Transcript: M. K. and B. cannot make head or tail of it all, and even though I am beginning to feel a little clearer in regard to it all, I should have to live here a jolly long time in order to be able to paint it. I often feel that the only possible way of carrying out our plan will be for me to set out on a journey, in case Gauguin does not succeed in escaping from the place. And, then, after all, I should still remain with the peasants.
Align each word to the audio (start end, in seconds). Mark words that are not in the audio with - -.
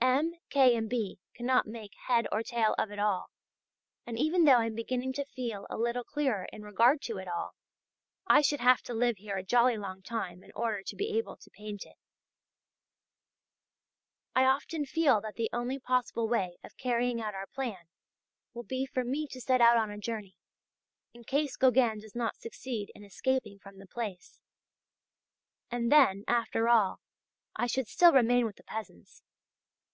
M. 0.00 0.34
K. 0.50 0.74
and 0.76 0.88
B. 0.88 1.20
cannot 1.34 1.66
make 1.66 1.92
head 2.06 2.26
or 2.32 2.42
tail 2.42 2.74
of 2.78 2.90
it 2.90 2.98
all, 2.98 3.30
and 4.06 4.18
even 4.18 4.44
though 4.44 4.58
I 4.58 4.64
am 4.66 4.74
beginning 4.74 5.12
to 5.14 5.24
feel 5.26 5.66
a 5.68 5.76
little 5.76 6.02
clearer 6.02 6.46
in 6.52 6.62
regard 6.62 7.02
to 7.02 7.18
it 7.18 7.28
all, 7.28 7.54
I 8.26 8.40
should 8.40 8.60
have 8.60 8.80
to 8.84 8.94
live 8.94 9.18
here 9.18 9.36
a 9.36 9.42
jolly 9.44 9.76
long 9.76 10.00
time 10.02 10.42
in 10.42 10.50
order 10.56 10.82
to 10.82 10.96
be 10.96 11.16
able 11.18 11.36
to 11.36 11.50
paint 11.50 11.84
it. 11.84 11.96
I 14.34 14.44
often 14.44 14.86
feel 14.86 15.20
that 15.20 15.34
the 15.36 15.50
only 15.52 15.78
possible 15.78 16.26
way 16.28 16.56
of 16.64 16.76
carrying 16.78 17.20
out 17.20 17.34
our 17.34 17.46
plan 17.46 17.88
will 18.54 18.64
be 18.64 18.86
for 18.86 19.04
me 19.04 19.26
to 19.28 19.40
set 19.42 19.60
out 19.60 19.76
on 19.76 19.90
a 19.90 19.98
journey, 19.98 20.36
in 21.12 21.22
case 21.24 21.56
Gauguin 21.56 22.00
does 22.00 22.14
not 22.16 22.36
succeed 22.40 22.90
in 22.94 23.04
escaping 23.04 23.58
from 23.58 23.76
the 23.78 23.86
place. 23.86 24.40
And, 25.70 25.92
then, 25.92 26.24
after 26.26 26.68
all, 26.70 27.00
I 27.54 27.66
should 27.66 27.86
still 27.88 28.12
remain 28.12 28.46
with 28.46 28.56
the 28.56 28.64
peasants. 28.64 29.22